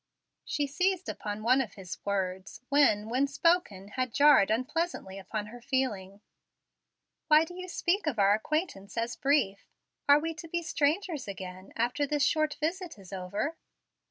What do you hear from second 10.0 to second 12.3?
Are we to be strangers again after this